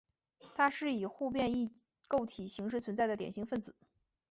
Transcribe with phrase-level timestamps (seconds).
[0.55, 1.71] 它是以互变异
[2.07, 3.75] 构体形式存在的典型分子。